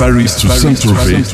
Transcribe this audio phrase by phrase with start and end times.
[0.00, 1.24] Paris to Saint-Tropez.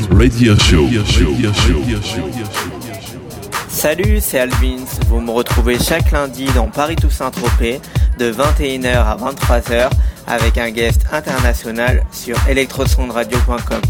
[3.69, 4.83] Salut, c'est Alvins.
[5.07, 7.79] Vous me retrouvez chaque lundi dans Paris to Saint-Tropez
[8.19, 9.89] de 21h à 23h
[10.27, 13.81] avec un guest international sur electrosondradio.com.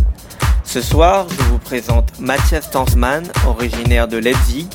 [0.63, 4.67] Ce soir, je vous présente Mathias Tansman, originaire de Leipzig.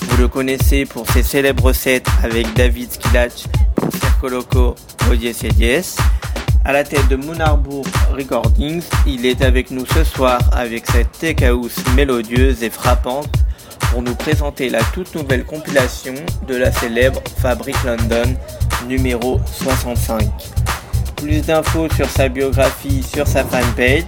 [0.00, 3.46] Vous le connaissez pour ses célèbres sets avec David Skilach
[3.98, 4.74] Circo Loco,
[5.10, 5.80] Odies et.
[6.66, 11.36] À la tête de Moonarbourg Recordings, il est avec nous ce soir avec cette tech
[11.94, 13.30] mélodieuse et frappante
[13.92, 16.14] pour nous présenter la toute nouvelle compilation
[16.48, 18.34] de la célèbre Fabric London
[18.88, 20.28] numéro 65.
[21.14, 24.02] Plus d'infos sur sa biographie sur sa fanpage.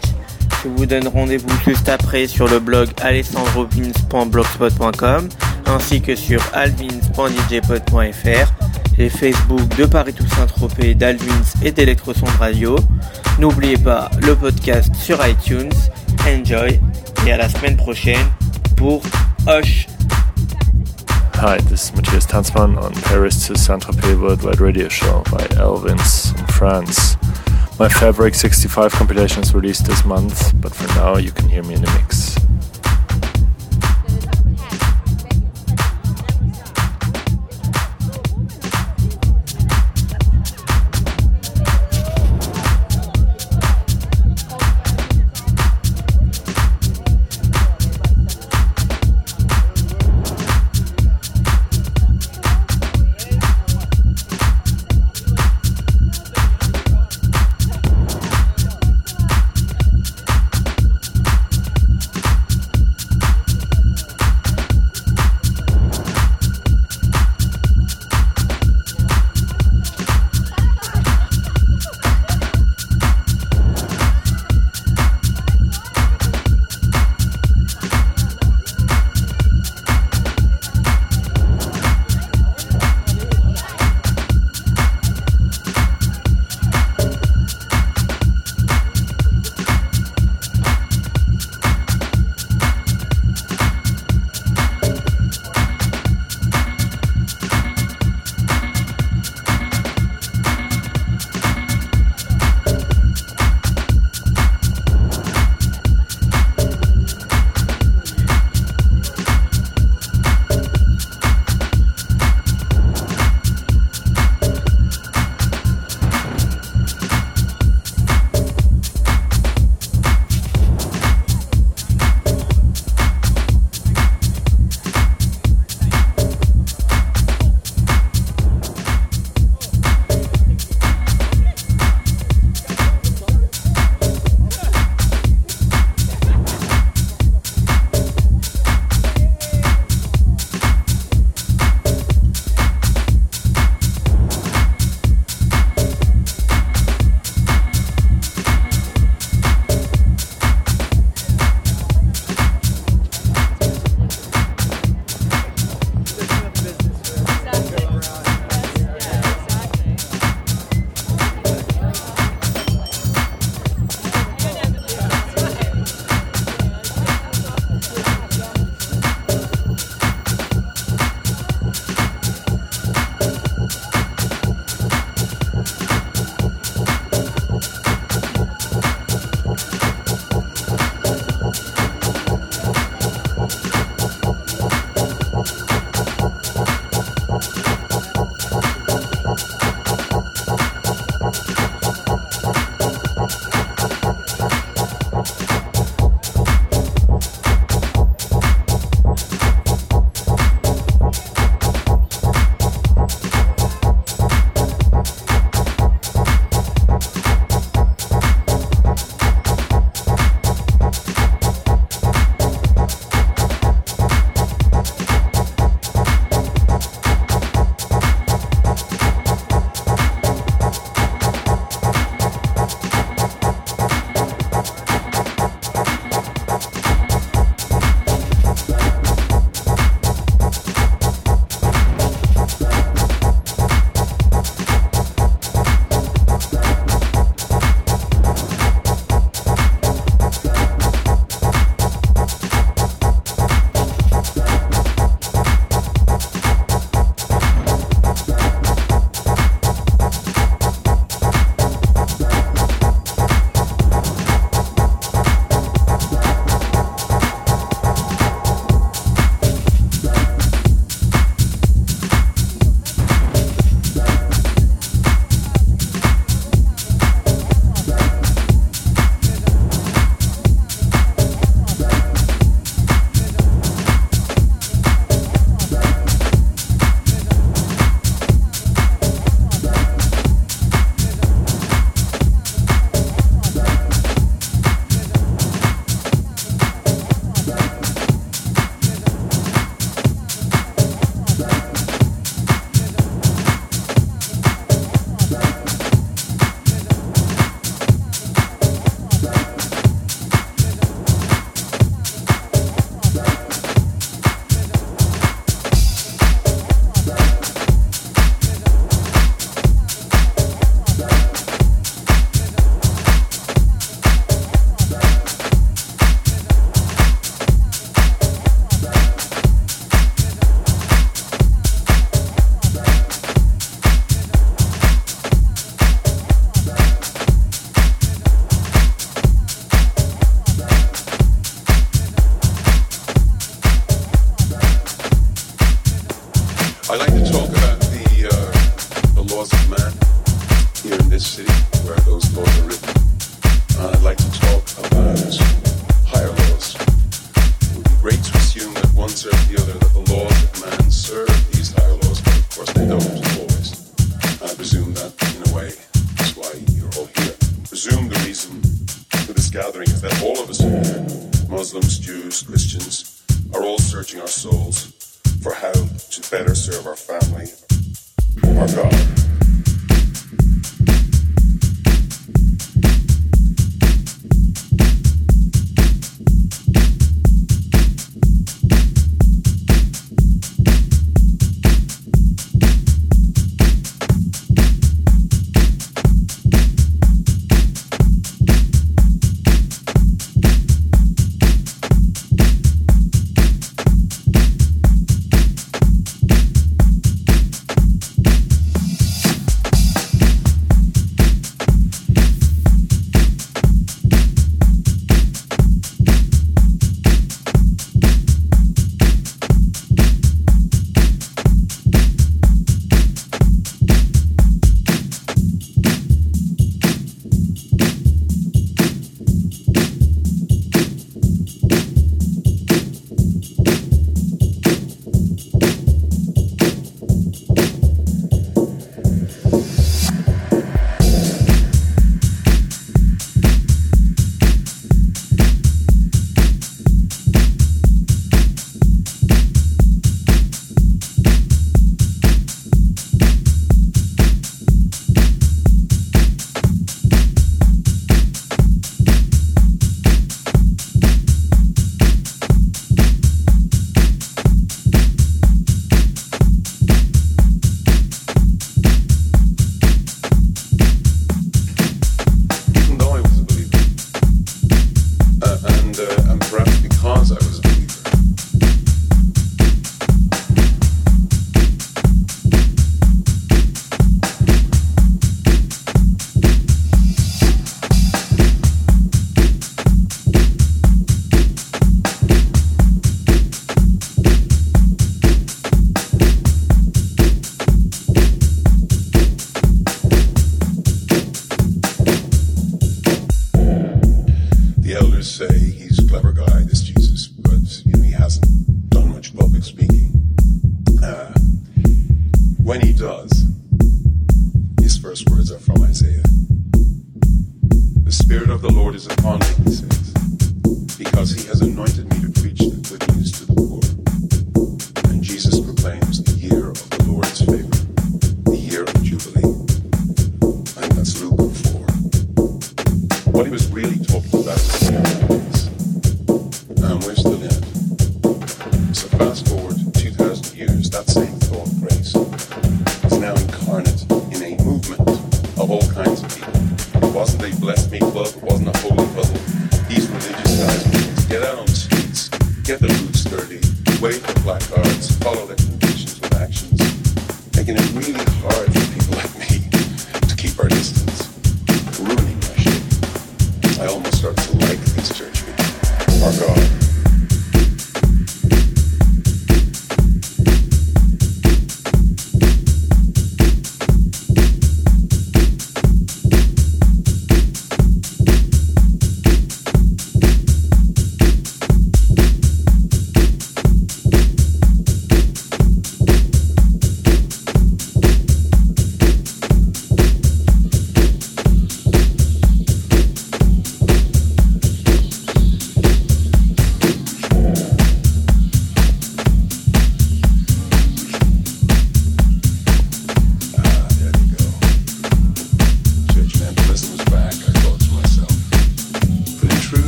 [0.63, 5.29] Je vous donne rendez-vous juste après sur le blog alessandrovins.blogspot.com
[5.67, 8.53] ainsi que sur alvins.djpod.fr
[8.99, 12.77] les Facebook de Paris Toussaint Tropez, d'Alvins et d'Electroson Radio.
[13.39, 15.71] N'oubliez pas le podcast sur iTunes.
[16.27, 16.81] Enjoy
[17.27, 18.27] et à la semaine prochaine
[18.77, 19.03] pour
[19.47, 19.87] Hush.
[21.41, 26.47] Hi, this is Matthias Tanzmann on Paris to Saint-Tropez Worldwide Radio Show by Elvins in
[26.49, 27.17] France.
[27.79, 31.75] My Fabric 65 compilation is released this month, but for now you can hear me
[31.75, 32.38] in the mix.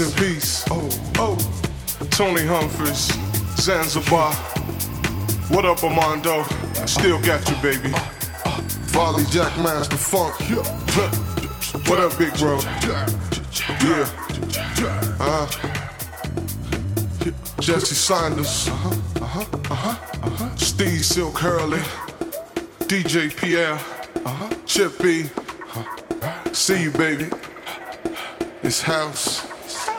[0.00, 0.64] In peace.
[0.70, 1.36] Oh, oh.
[2.10, 3.12] Tony Humphries,
[3.56, 4.32] Zanzibar.
[5.50, 6.44] What up, Armando?
[6.86, 7.92] Still got you, baby.
[8.92, 10.34] Volley Jack Master Funk.
[11.88, 12.60] What up, big bro?
[12.86, 13.08] Yeah.
[15.18, 15.46] Uh huh.
[17.58, 18.68] Jesse Sanders.
[18.68, 18.94] Uh huh.
[19.20, 19.46] Uh huh.
[19.70, 19.96] Uh huh.
[20.22, 20.54] Uh huh.
[20.54, 21.82] Steve Silk Hurley.
[22.86, 23.80] DJ Pierre.
[24.24, 24.54] Uh huh.
[24.64, 25.28] Chip B.
[26.52, 27.28] See you, baby.
[28.62, 29.47] It's house.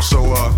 [0.00, 0.57] so uh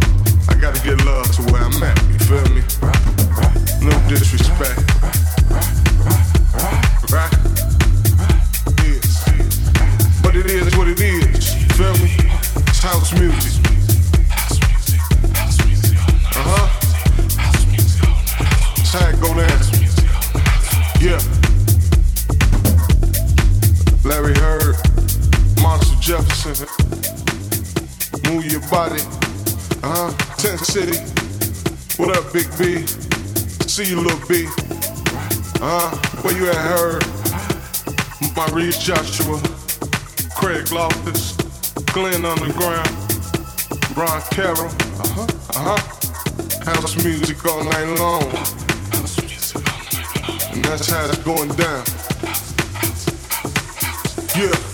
[38.61, 39.41] Reed Joshua,
[40.37, 41.33] Craig Loftus,
[41.95, 42.91] Glenn Underground,
[43.95, 46.71] Brian Carroll, uh-huh, uh-huh.
[46.71, 48.23] House music all night long.
[50.53, 51.85] And that's how it's going down.
[54.37, 54.70] Yeah.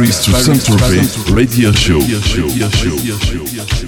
[0.00, 2.00] Paris to Saint-Tropez radio show.
[2.00, 3.79] Salut,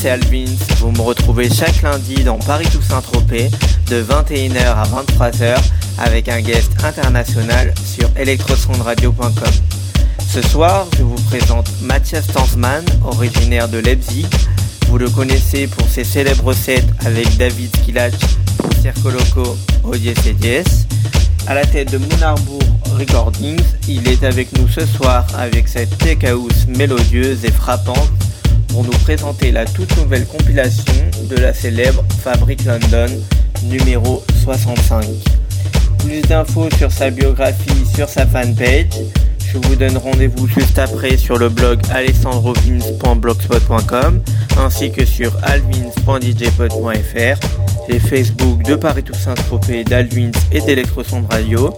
[0.00, 0.44] c'est Alvins.
[0.78, 3.50] Vous me retrouvez chaque lundi dans Paris Toussaint Tropez
[3.88, 5.56] de 21h à 23h
[5.98, 9.32] avec un guest international sur electrosondradio.com.
[10.28, 14.26] Ce soir, je vous présente Mathias Tansman, originaire de Leipzig.
[14.88, 18.14] Vous le connaissez pour ses célèbres sets avec David Skilach
[18.58, 20.14] pour Circo Loco au Dies
[21.46, 22.34] À la tête de Moon
[22.96, 23.62] Recordings.
[23.88, 26.18] Il est avec nous ce soir avec cette tech
[26.68, 28.10] mélodieuse et frappante
[28.68, 30.92] pour nous présenter la toute nouvelle compilation
[31.28, 33.08] de la célèbre Fabric London
[33.64, 35.04] numéro 65.
[35.98, 38.86] Plus d'infos sur sa biographie sur sa fanpage.
[39.52, 44.20] Je vous donne rendez-vous juste après sur le blog alessandrovins.blogspot.com
[44.58, 47.38] ainsi que sur alvins.djpod.fr
[47.88, 51.74] les Facebook de Paris Toussaint Tropez, d'Alvins et d'Electrosonde Radio.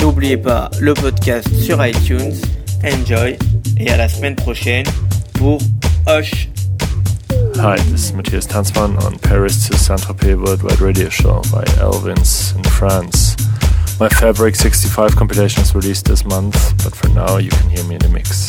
[0.00, 2.34] N'oubliez pas le podcast sur iTunes.
[2.84, 3.36] Enjoy
[3.76, 4.86] et à la semaine prochaine
[5.34, 5.58] pour
[7.56, 12.64] Hi, this is Matthias Tanzmann on Paris to Saint-Tropez Worldwide Radio Show by Elvins in
[12.64, 13.36] France.
[14.00, 17.96] My Fabric 65 compilation is released this month, but for now you can hear me
[17.96, 18.48] in the mix.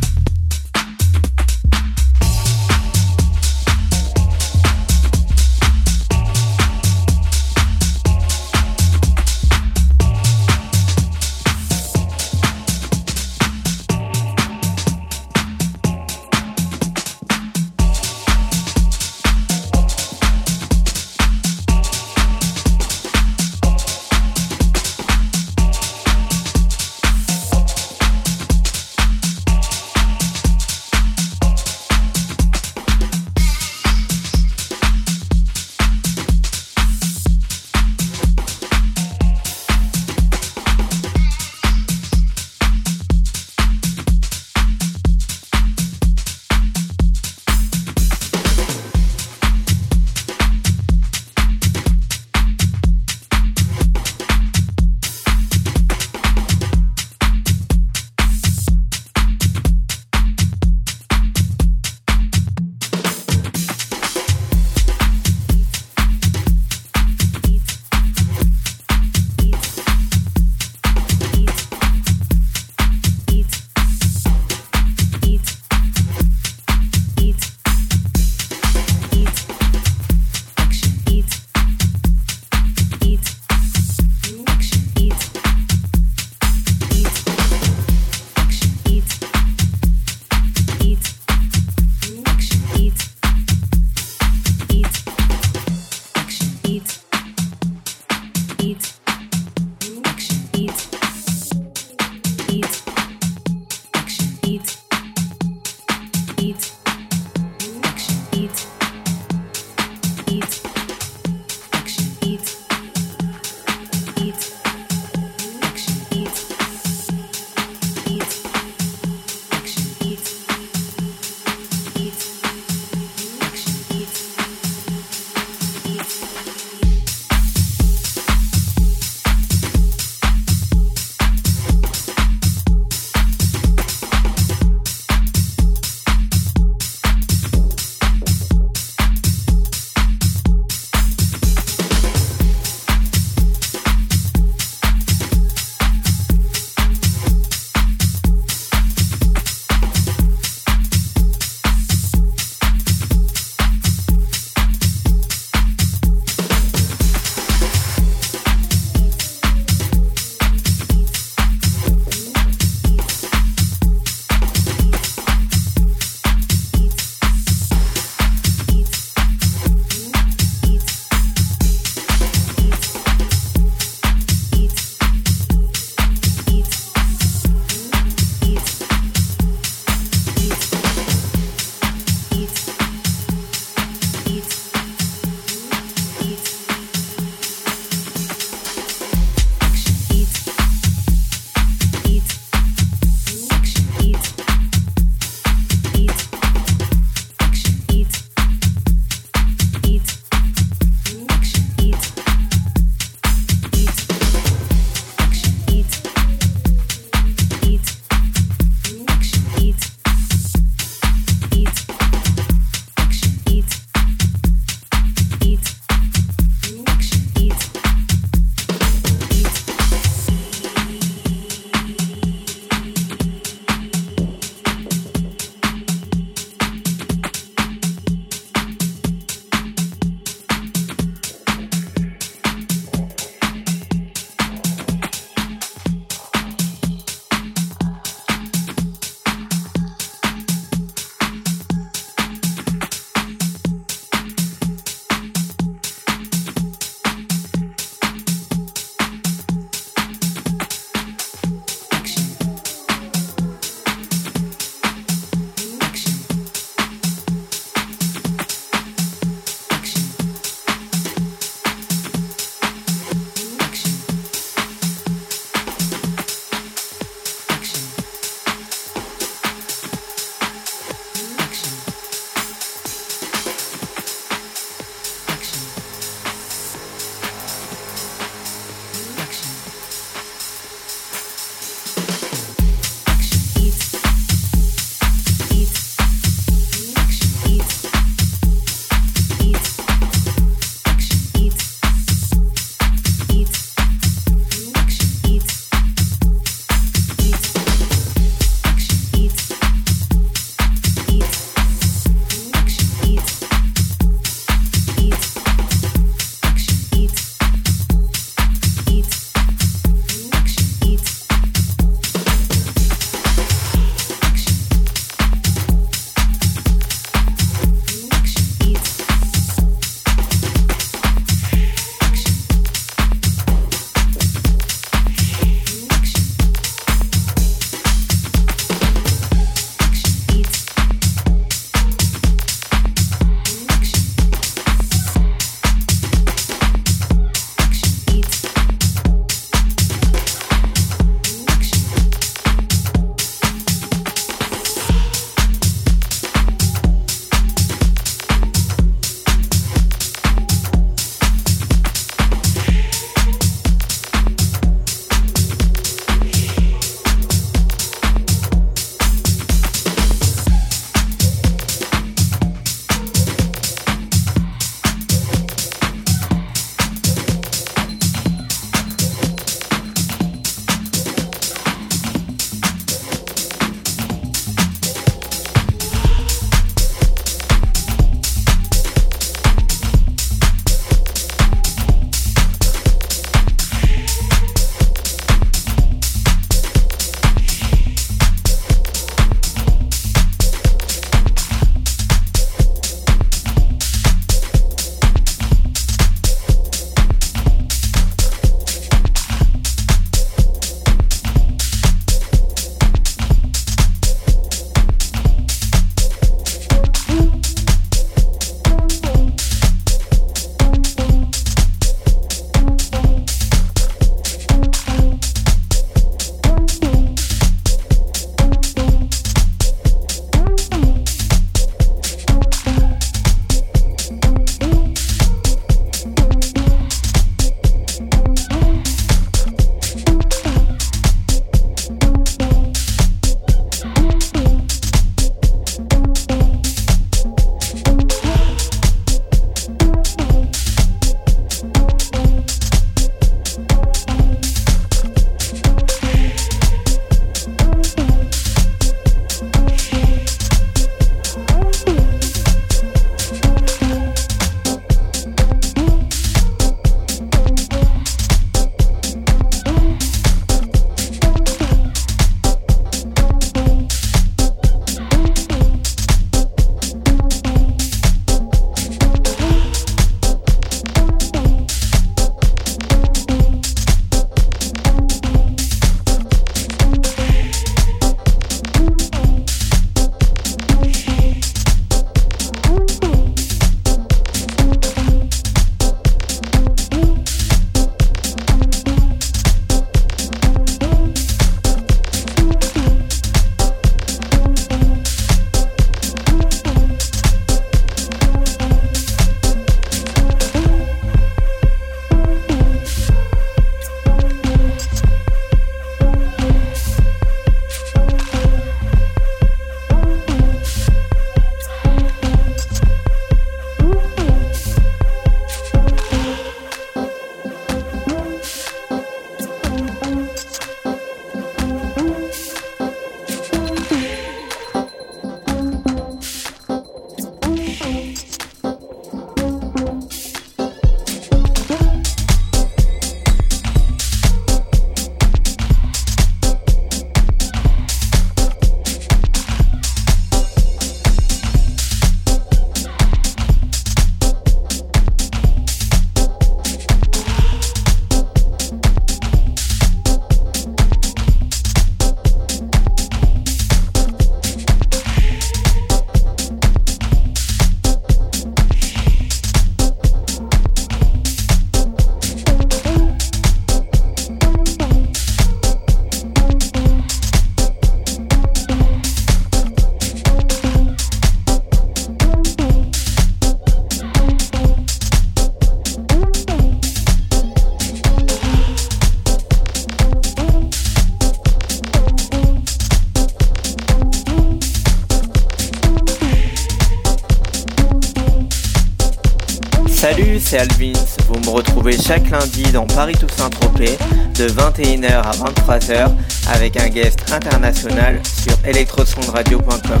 [590.48, 590.92] C'est Alvins.
[591.28, 593.98] Vous me retrouvez chaque lundi dans Paris Toussaint Tropez
[594.34, 596.10] de 21h à 23h
[596.54, 600.00] avec un guest international sur electrosondradio.com.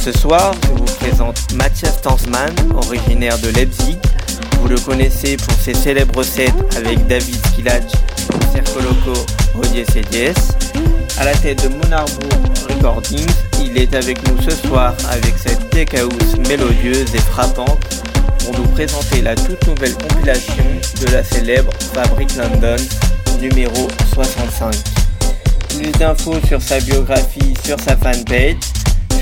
[0.00, 3.96] Ce soir, je vous présente Mathias Tansman, originaire de Leipzig.
[4.60, 7.92] Vous le connaissez pour ses célèbres sets avec David Skilach,
[8.52, 10.40] Circoloco, Odies et Dies.
[11.16, 13.30] À la tête de Monarbourg Recordings,
[13.62, 17.99] il est avec nous ce soir avec cette tech house mélodieuse et frappante
[18.44, 20.62] pour nous présenter la toute nouvelle compilation
[21.00, 22.76] de la célèbre Fabric London
[23.40, 24.74] numéro 65.
[25.68, 28.56] Plus d'infos sur sa biographie sur sa fanpage.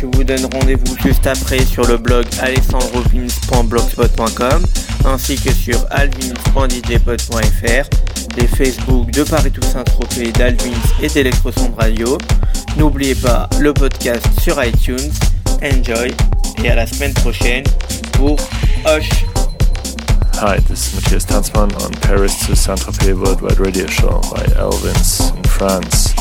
[0.01, 4.63] Je vous donne rendez-vous juste après sur le blog alexandrovins.blogspot.com
[5.05, 7.89] ainsi que sur alvins.djpod.fr,
[8.37, 12.17] les Facebook de Paris Toussaint Tropez, d'Alvins et d'Electrosonde Radio.
[12.77, 15.11] N'oubliez pas le podcast sur iTunes.
[15.63, 16.13] Enjoy
[16.63, 17.65] et à la semaine prochaine
[18.13, 18.37] pour
[20.35, 25.43] Hi, this is Matthias Tanzmann on Paris to Saint-Tropez Worldwide Radio Show by Elvins in
[25.45, 26.17] France.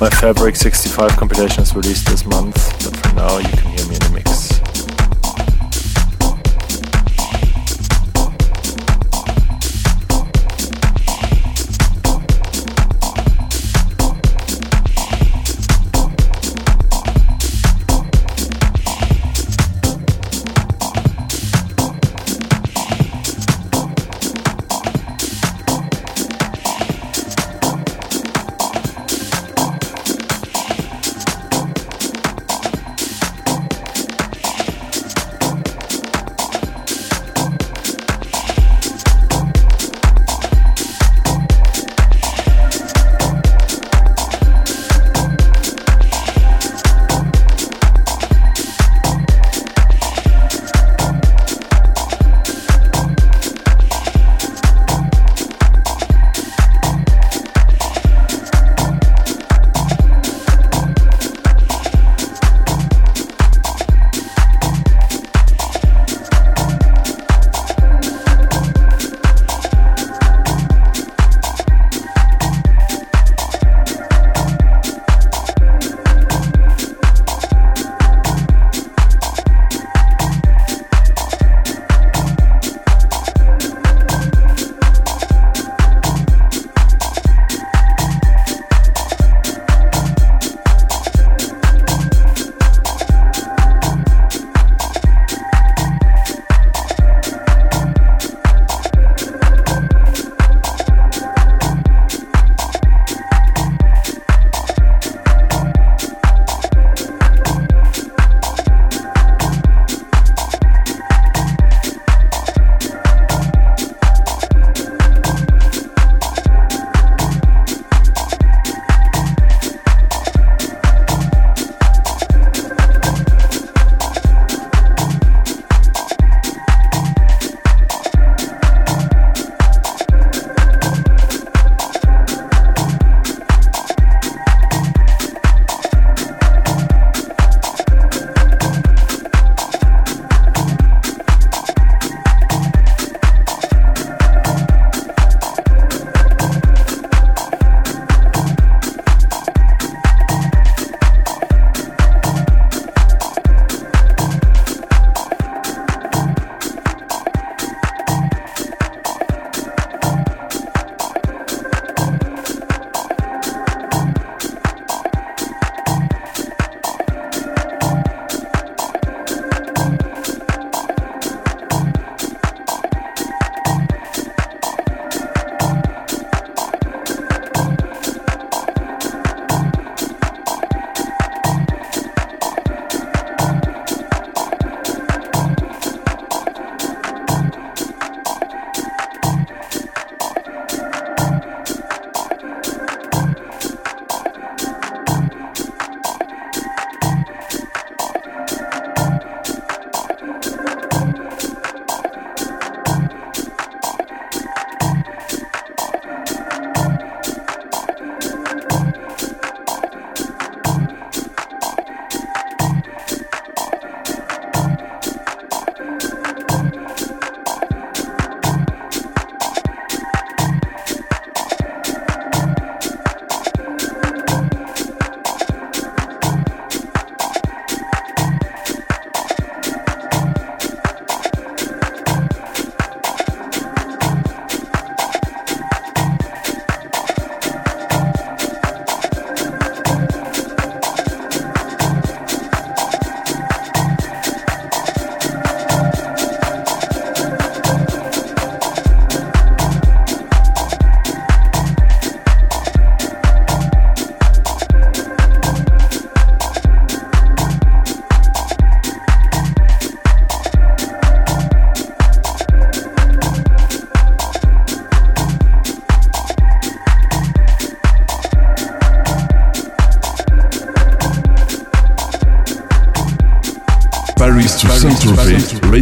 [0.00, 3.94] My Fabric 65 compilation is released this month, but for now you can hear me
[3.94, 4.49] in the mix.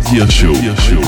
[0.09, 0.53] Paris to Saint-Tropez Radio Show.
[0.55, 1.08] Radio show.